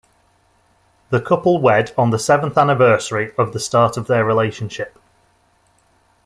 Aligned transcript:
The 1.11 1.21
couple 1.21 1.59
wed 1.61 1.91
on 1.95 2.09
the 2.09 2.17
seventh 2.17 2.57
anniversary 2.57 3.33
of 3.37 3.53
the 3.53 3.59
start 3.59 3.97
of 3.97 4.07
their 4.07 4.25
relationship. 4.25 4.97